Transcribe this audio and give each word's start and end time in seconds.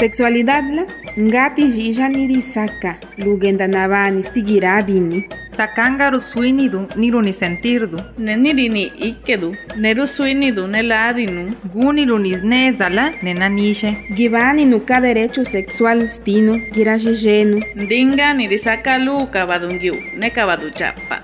Sexualidad 0.00 0.64
la 0.70 0.84
ngati 1.18 1.62
jija 1.72 2.08
nirisaka 2.08 2.96
lugenda 3.18 3.66
navani 3.68 4.22
stigirabini. 4.22 5.28
Sakangaru 5.56 6.20
suinidu 6.20 6.86
niru 6.96 7.22
ni 7.22 7.32
sentirdu. 7.32 8.00
Nenirini 8.18 8.82
ikedu 8.84 9.56
neru 9.76 10.06
suinidu 10.06 10.66
neladinu. 10.66 11.52
Gunilu 11.74 12.18
nisnezala 12.18 13.12
nenanishe. 13.22 13.96
Givani 14.16 14.64
nuka 14.64 15.00
derecho 15.00 15.44
sexual 15.44 16.08
stino 16.08 16.56
girajejenu. 16.72 17.62
Ndinga 17.74 18.32
nirisaka 18.34 18.98
lu 18.98 19.26
kabadungiu 19.26 19.94
ne 20.18 20.30
kabaduchapa. 20.30 21.22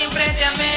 Siempre 0.00 0.24
te 0.38 0.44
amé. 0.44 0.72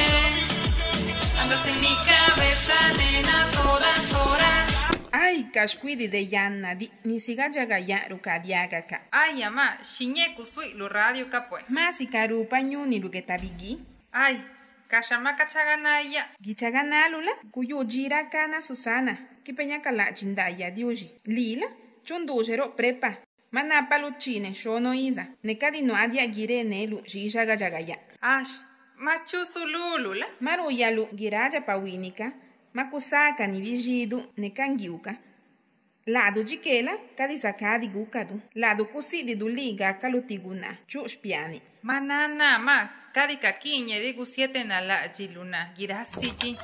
Andas 1.40 1.66
en 1.68 1.80
mi 1.80 1.94
cabeza, 2.10 2.78
nena, 3.00 3.38
todas 3.52 4.14
horas. 4.14 4.66
Ay, 5.12 5.44
kashkwidi 5.54 6.08
de 6.10 6.28
yanna 6.28 6.76
di 6.76 6.92
nisiga 7.06 7.48
jaga 7.50 7.80
yaru 7.80 8.18
kadiaga 8.20 8.82
ka. 8.90 8.98
Ay, 9.12 9.44
ama, 9.44 9.78
shinye 9.96 10.36
kusui 10.36 10.74
lu 10.74 10.90
radio 10.90 11.26
kapue. 11.30 11.62
Masi 11.70 12.08
karupa 12.08 12.62
nyuni 12.62 13.00
lugetabigi. 13.00 13.80
Ay, 14.12 14.38
kashama 14.90 15.34
kachaganaya. 15.34 16.26
Gichaganalula 16.42 17.32
kuyu 17.52 17.84
jira 17.86 18.24
kana 18.30 18.62
Susana. 18.62 19.18
Kipeña 19.44 19.80
kala 19.82 20.12
chindaya 20.12 20.72
diuji. 20.72 21.12
Lila 21.26 21.68
chundujero 22.04 22.70
prepa. 22.76 23.18
Manapa 23.52 23.98
luchine 23.98 24.54
shono 24.54 24.94
iza. 24.94 25.28
Nekadi 25.44 25.82
no 25.82 25.96
adia 25.96 26.28
gire 26.28 26.64
nelu 26.64 27.02
jishaga 27.06 27.56
jagaya. 27.56 27.98
Ash, 28.22 28.50
machu 28.98 29.46
sululula. 29.46 30.26
Maruyalu 30.40 31.08
giraja 31.16 31.62
pawinika. 31.62 32.32
Makusaka 32.74 33.48
ni 33.48 33.62
vigido 33.62 34.24
nekangiuka. 34.38 35.16
Lado 36.06 36.44
jikela 36.44 36.98
kadi 37.18 37.38
sakadi 37.38 37.88
gukadu. 37.88 38.42
Lado 38.56 38.86
kusidi 38.86 39.36
du 39.36 39.48
liga 39.50 39.94
kalutiguna 39.94 40.78
chushpiani. 40.88 41.62
Manana 41.84 42.60
ma 42.60 42.90
kadi 43.14 43.38
kakinye 43.38 44.00
de 44.02 44.14
gusiete 44.14 44.64
na 44.64 44.82
la 44.82 45.08
jiluna 45.08 45.70
girasiji. 45.78 46.58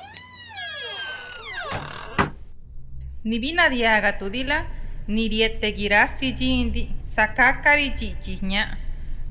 Ni 3.24 3.38
bina 3.38 3.68
diaga 3.68 4.12
tudila 4.12 4.64
ni 5.08 5.28
riete 5.28 5.72
girasi 5.72 6.32
jindi 6.32 6.86
sakakari 6.86 7.90
chichiña. 7.90 8.66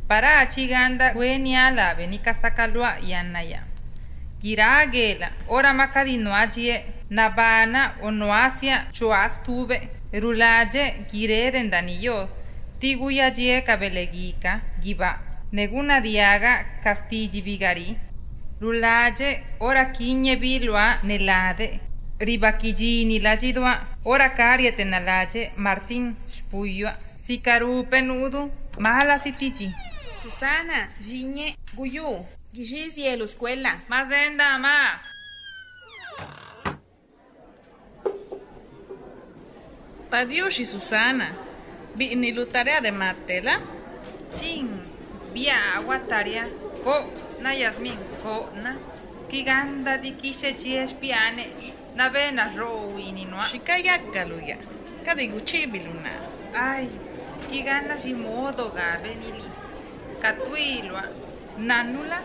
Para 0.09 0.39
achiganda 0.39 1.13
weni 1.15 1.55
alabe 1.55 2.07
ni 2.07 2.17
kasakalua 2.19 2.95
yanaya. 3.07 3.61
Giragela, 4.41 5.29
ora 5.49 5.73
makadi 5.73 6.17
no 6.17 6.33
ajie, 6.35 6.83
nabana 7.11 7.93
o 8.01 8.09
no 8.11 8.33
asia 8.33 8.83
chuas 8.91 9.43
tuve, 9.45 9.77
rulaje 10.13 10.93
gireren 11.11 11.69
daniyo, 11.69 12.27
tiguya 12.79 13.29
jie 13.31 13.61
kabelegika, 13.61 14.59
giba, 14.81 15.13
neguna 15.51 15.99
diaga 16.01 16.63
castilli 16.83 17.41
bigari, 17.41 17.95
rulaje 18.61 19.43
ora 19.59 19.85
kinye 19.85 20.35
bilwa 20.35 20.97
nelade, 21.03 21.79
ribakijini 22.19 23.19
lajidwa, 23.19 23.79
ora 24.05 24.29
kariete 24.29 24.83
nalaje 24.85 25.51
Martín 25.57 26.15
spuyua, 26.37 26.95
sikaru 27.27 27.83
penudu, 27.83 28.51
mala 28.79 29.19
sitiji. 29.19 29.69
Susana, 30.21 30.89
Jiñe, 30.99 31.55
Guyu, 31.75 32.25
Gigizielo, 32.53 33.25
escuela. 33.25 33.79
Mazenda 33.87 34.57
ma. 34.59 34.99
Padiushi 40.09 40.65
Susana. 40.65 41.27
Ni 41.95 42.31
lutarea 42.31 42.81
de 42.81 42.91
matela. 42.91 43.59
Chin, 44.37 44.67
bia 45.33 45.75
aguataria, 45.75 46.47
ko 46.83 46.95
na 47.41 47.51
Yasmin, 47.53 47.99
ko 48.23 48.49
na. 48.55 48.75
Kiganda 49.29 49.97
di 50.01 50.11
kishe 50.13 50.57
chies 50.57 50.93
piane, 50.93 51.45
na 51.95 52.09
vena 52.09 52.51
rowini 52.55 53.25
noa. 53.25 53.45
Shikayaka 53.45 54.25
luya. 54.25 54.57
Kadi 55.05 55.27
guchibiluna. 55.27 56.09
Ay, 56.55 56.87
kiganda 57.51 57.99
shimodo 58.01 58.69
gabe 58.73 59.15
nili. 59.15 59.43
Katuilwa, 60.21 61.03
nanula, 61.57 62.19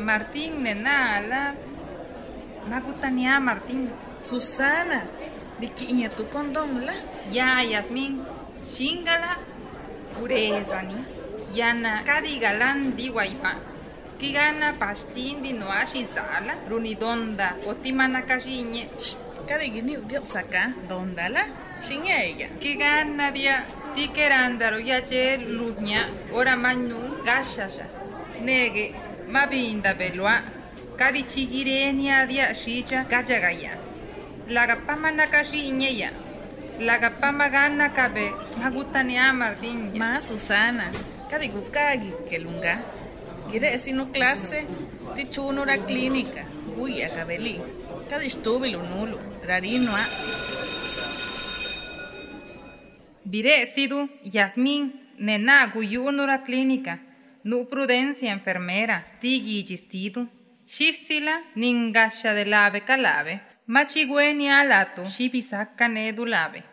Martín 0.00 0.62
nenala. 0.62 1.54
Magutania 2.68 3.40
Martín. 3.40 3.90
Susana. 4.20 5.04
Bikiña 5.60 6.08
tu 6.10 6.24
condón 6.28 6.86
la. 6.86 6.94
Ya 7.30 7.60
Yasmin, 7.62 8.24
shingala, 8.64 9.36
urezani. 10.22 11.04
Yana 11.52 12.02
kadi 12.04 12.38
galan 12.38 12.96
di 12.96 13.10
waipa. 13.10 13.58
Kigana 14.20 14.76
pastin 14.76 15.40
di 15.42 15.52
noa 15.52 15.84
sala, 15.86 16.54
runidonda, 16.68 17.56
otimana 17.66 18.22
kashiñe. 18.22 18.88
Kadi 19.48 19.66
gini 19.72 19.96
udio 19.96 20.24
saka. 20.24 20.72
Dondala. 20.88 21.44
Shinya 21.80 22.14
ella. 22.20 22.46
Kigana 22.60 23.32
dia 23.32 23.64
tikerandaro 23.94 24.78
yache 24.78 25.36
luña, 25.38 26.08
ora 26.32 26.56
manu 26.56 27.22
gashasha. 27.24 27.86
Nege, 28.42 28.94
mabinda 29.28 29.94
belua. 29.94 30.42
Kadi 30.96 31.22
chigirenia 31.24 32.26
dia 32.26 32.54
shicha 32.54 33.04
gajagaya. 33.08 33.72
Lagapama 34.48 35.10
nakashiñe 35.10 35.98
ya. 35.98 36.10
Lagapama 36.80 37.48
gana 37.48 37.88
kabe, 37.88 38.32
magutania 38.60 39.32
Martín. 39.32 39.96
Ma 39.96 40.20
Susana. 40.20 40.90
Kadi 41.30 41.48
gukagi 41.48 42.12
kelunga. 42.28 42.80
Gire 43.50 43.78
sino 43.78 44.06
clase. 44.12 44.66
Ti 45.16 45.24
chunura 45.30 45.76
clínica. 45.78 46.44
Guya 46.76 47.08
kabeli. 47.08 47.60
Kadi 48.10 48.26
estúbilo 48.26 48.82
nulo. 48.82 49.18
Rarino 49.46 49.92
a. 49.92 50.59
Vire 53.30 53.64
sidu, 53.66 54.08
Yasmin, 54.24 54.92
nena 55.18 55.68
guyunura 55.68 56.42
clínica, 56.42 56.98
nu 57.44 57.64
prudencia 57.68 58.32
enfermera, 58.32 59.04
stigi 59.04 59.62
gistidu, 59.62 60.26
shisila 60.66 61.40
ningasha 61.54 62.34
de 62.34 62.44
lave 62.44 62.80
calave, 62.80 63.40
machigüeni 63.66 64.48
alato, 64.50 65.08
shibisaka 65.08 65.86
nedulave. 65.86 66.64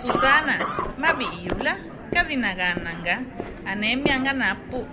Susana, 0.00 0.56
mabiula, 0.96 1.76
kadinagananga, 2.12 3.16
anemia 3.66 4.32
napu, 4.32 4.86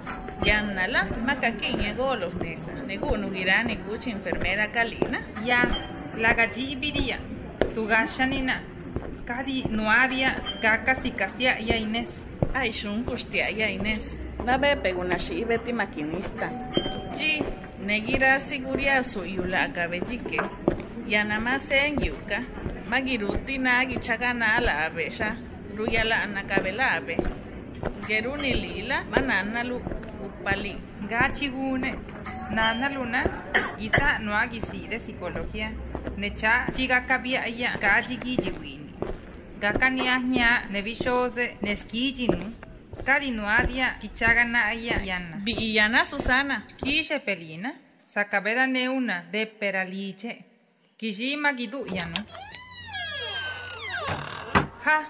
yanala, 0.43 1.03
macaquiñe 1.27 1.93
golos 1.93 2.33
nesa, 2.41 2.71
negunu 2.87 3.29
girani 3.29 3.77
enfermera 4.07 4.71
kalina. 4.71 5.21
Ya, 5.45 5.61
la 6.17 6.33
gallibiría, 6.33 7.19
tu 7.77 7.85
gashanina, 7.85 8.57
kadi 9.29 9.69
noadia, 9.69 10.41
gakas 10.65 11.05
y 11.05 11.11
castia 11.11 11.59
y 11.61 11.69
Inés. 11.77 12.25
Ay, 12.55 12.71
shun 12.73 13.03
kustia 13.05 13.51
ya 13.51 13.69
Inés. 13.69 14.17
Na 14.43 14.57
be 14.57 14.75
pegunashi 14.75 15.45
beti 15.45 15.73
maquinista. 15.73 16.49
Ji, 17.13 17.43
negira 17.85 18.41
siguria 18.41 19.03
su 19.03 19.21
yula 19.25 19.69
kabejike. 19.69 20.41
Yanama 21.07 21.59
sen 21.59 22.01
yuka. 22.01 22.41
Magiruti 22.89 23.59
na 23.59 23.85
gichagana 23.85 24.59
la 24.59 24.85
abesha. 24.85 25.37
Ruyala 25.77 26.23
anakabelabe. 26.23 27.17
Geruni 28.07 28.53
lila, 28.53 29.03
banana 29.03 29.63
lu 29.63 29.77
upali. 30.25 30.75
Gachigune, 31.07 31.93
nana 32.51 32.89
luna, 32.89 33.23
isa 33.79 34.19
no 34.19 34.31
de 34.89 34.99
psicología. 34.99 35.71
Necha 36.17 36.67
chiga 36.71 37.01
kabia 37.01 37.45
ya 37.47 37.77
gachigi 37.77 38.37
jiwini. 38.37 38.93
Gakania 39.59 40.19
nya 40.19 40.65
nebishose 40.71 41.57
neskijinu. 41.61 42.53
Kadi 43.05 43.31
no 43.31 43.47
adia 43.47 43.95
kichagana 44.01 44.73
ya 44.73 45.01
yana. 45.03 45.37
Bi 45.37 45.75
yana 45.75 46.05
Susana. 46.05 46.63
Kishe 46.77 47.19
pelina, 47.19 47.73
sakabeda 48.05 48.67
neuna 48.67 49.23
de 49.31 49.45
peraliche. 49.45 50.43
Kijima 50.97 51.53
gidu 51.53 51.85
yano. 51.85 52.17
Ha, 54.83 55.05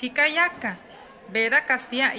shikayaka. 0.00 0.76
Beda 1.32 1.60
Castilla, 1.62 2.12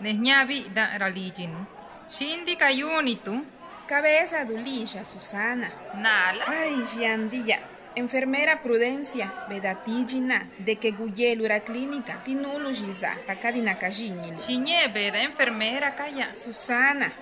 Nesñavi 0.00 0.68
da 0.72 0.96
Raliginu. 0.98 1.66
Shindi 2.10 2.56
Kayunitu. 2.56 3.44
Cabeza 3.86 4.44
Dulisha, 4.44 5.04
Susana. 5.04 5.70
Nala. 5.94 6.44
Ay, 6.46 6.82
Giandilla. 6.84 7.58
Enfermera 7.94 8.62
Prudencia, 8.62 9.30
Bedatigina, 9.48 10.48
de 10.58 10.76
que 10.76 10.92
Guyelu 10.92 11.44
era 11.44 11.60
clínica, 11.60 12.22
Tinulu 12.24 12.72
Giza, 12.72 13.18
Pacadina 13.26 13.74
Cajinil. 13.74 14.34
Xinye 14.46 14.88
Beda 14.88 15.20
enfermera 15.20 15.94
Kaya. 15.94 16.34
Susana, 16.34 17.12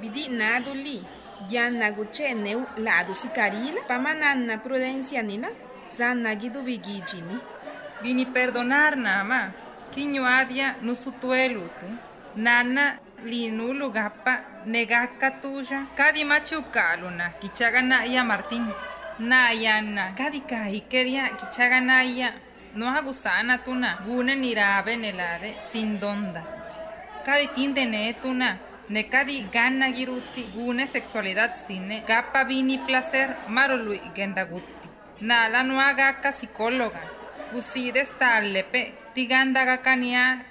Bidi 0.00 0.28
Naduli, 0.28 1.04
Yanna 1.50 1.90
Gucheneu, 1.90 2.64
Ladu 2.78 3.14
Sicarila, 3.14 3.82
Pamananna 3.86 4.62
Prudencia 4.62 5.22
Nina, 5.22 5.50
Zanna 5.92 6.34
Guidu 6.34 6.62
Bigijini. 6.62 7.38
Vini 8.02 8.24
perdonar 8.24 8.96
nama. 8.96 9.52
Kinyo 9.94 10.24
adia 10.26 10.76
nusutuelutu. 10.80 11.86
Nana 12.36 12.98
linulu 13.24 13.90
gapa 13.90 14.62
negaka 14.66 15.40
tuya. 15.40 15.86
Kadi 15.96 16.24
machukaluna. 16.24 17.32
Kichagana 17.40 18.04
ya 18.04 18.22
Martín. 18.24 18.68
Na 19.18 19.50
yana. 19.50 20.14
Kadi 20.14 20.40
kahikeria 20.40 21.28
kichagana 21.38 22.02
ya. 22.04 22.32
No 22.76 22.86
agusana 22.86 23.58
tuna. 23.64 23.98
Gune 24.06 24.34
nirabe 24.36 24.96
nelade 24.96 25.56
sin 25.72 25.98
donda. 25.98 26.42
Kadi 27.24 27.48
tindene 27.56 28.14
tuna. 28.22 28.58
Ne 28.88 29.02
kadi 29.08 29.40
gana 29.52 29.90
giruti. 29.90 30.44
Gune 30.54 30.86
sexualidad 30.86 31.56
stine. 31.56 32.04
Gapa 32.06 32.44
vini 32.44 32.78
placer. 32.78 33.48
Marului 33.48 34.00
gendaguti. 34.14 34.72
Nala 35.20 35.62
no 35.62 35.80
agaka 35.80 36.32
psicóloga. 36.32 37.24
Uside 37.54 38.04
stallepe, 38.04 38.94
tiganda 39.14 39.64
gakania 39.64 40.42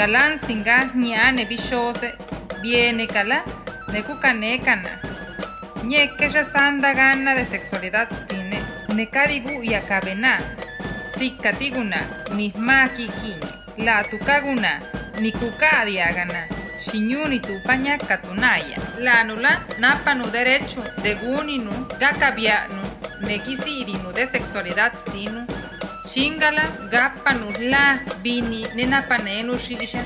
Kalan 0.00 0.38
singa 0.38 0.88
ñane 0.96 1.44
bishose, 1.44 2.16
viene 2.62 3.06
kala, 3.06 3.44
nekukane 3.92 4.58
kana. 4.64 4.92
Ñeke 5.84 6.30
sanda 6.44 6.94
gana 6.94 7.34
de 7.34 7.44
sexualidad 7.44 8.08
stine, 8.16 8.62
nekadigu 8.94 9.62
y 9.62 9.74
akabena. 9.74 10.38
Sikatiguna, 11.18 12.00
nismaki 12.34 13.10
la 13.76 14.02
tukaguna, 14.04 14.80
nikukadiagana. 15.20 16.48
Shinyuni 16.80 17.40
tu 17.40 17.60
paña 17.66 17.98
katunaya. 17.98 18.78
Lanula 18.98 19.66
napanu 19.78 20.30
derecho 20.30 20.82
de 21.02 21.14
guninu, 21.16 21.72
gakabianu, 22.00 22.82
negisirinu 23.20 24.12
de 24.14 24.26
sexualidad 24.26 24.94
stinu. 24.96 25.44
Shingala 26.10 26.90
gapanu 26.90 27.52
la 27.70 28.00
bini 28.22 28.66
nenapanenu 28.74 29.54
shisha. 29.64 30.02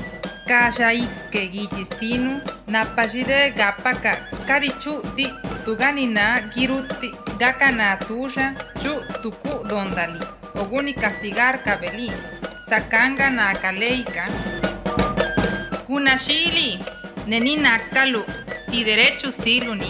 Kasha 0.47 0.93
ike 0.93 1.47
gijistinu, 1.53 2.41
napashide 2.67 3.39
gapaka 3.57 4.13
karichu 4.47 5.01
di 5.15 5.25
tuganina 5.65 6.25
giruti 6.53 7.09
gakana 7.39 7.97
tuya 7.97 8.53
chu 8.83 8.93
tuku 9.23 9.65
dondali. 9.67 10.21
Oguni 10.53 10.93
castigar 10.93 11.63
kabeli. 11.65 12.11
Sakanga 12.69 13.29
na 13.29 13.53
kaleika. 13.55 14.29
Kunashili, 15.87 16.79
neni 17.27 17.57
nakalu, 17.57 18.23
y 18.71 18.83
derechos 18.83 19.37
tiluni. 19.37 19.89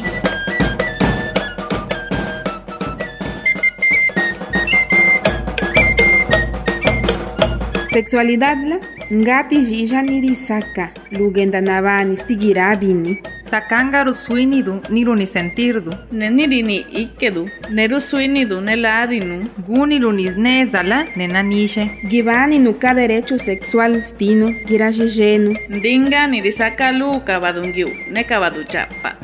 Sexualidad 7.96 8.58
la, 8.68 8.78
ngati 9.14 9.56
jija 9.66 10.02
nirisaka, 10.02 10.90
lugenda 11.12 11.62
navani 11.62 12.18
stigirabini. 12.18 13.22
Sakangaru 13.50 14.14
suinidu 14.14 14.82
niruni 14.90 15.26
sentirdu. 15.26 15.94
Nenirini 16.12 16.78
ikedu, 16.78 17.50
neru 17.70 18.02
suinidu 18.02 18.62
neladinu. 18.62 19.48
Gunilunis 19.68 20.36
nezala 20.38 21.06
nenanishe. 21.16 21.90
Givani 22.10 22.60
nuka 22.60 22.94
derecho 22.94 23.40
sexual 23.40 24.02
stino, 24.02 24.52
girajijenu. 24.68 25.56
Ndinga 25.70 26.28
nirisaka 26.28 26.92
lu 26.92 27.22
kabadungiu, 27.22 27.90
ne 28.12 28.24
kabaduchapa. 28.24 29.16